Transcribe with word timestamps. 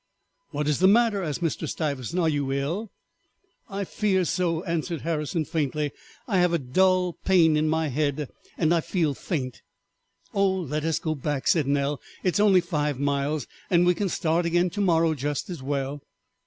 "What 0.49 0.67
is 0.67 0.79
the 0.79 0.87
matter?" 0.87 1.21
asked 1.21 1.41
Mr. 1.43 1.69
Stiversant; 1.69 2.19
"are 2.19 2.27
you 2.27 2.51
ill?" 2.51 2.89
"I 3.69 3.83
fear 3.83 4.25
so," 4.25 4.63
answered 4.63 5.01
Harrison 5.01 5.45
faintly. 5.45 5.91
"I 6.27 6.39
have 6.39 6.53
a 6.53 6.57
dull 6.57 7.13
pain 7.23 7.55
in 7.55 7.69
my 7.69 7.89
head 7.89 8.27
and 8.57 8.73
I 8.73 8.81
feel 8.81 9.13
faint." 9.13 9.61
"Oh, 10.33 10.49
let 10.53 10.83
us 10.85 10.97
go 10.97 11.13
back," 11.13 11.47
said 11.47 11.67
Nell, 11.67 12.01
"it 12.23 12.33
is 12.33 12.39
only 12.39 12.61
five 12.61 12.99
miles, 12.99 13.45
and 13.69 13.85
we 13.85 13.93
can 13.93 14.09
start 14.09 14.43
again 14.43 14.71
to 14.71 14.81
morrow 14.81 15.13
just 15.13 15.51
as 15.51 15.61
well." 15.61 16.01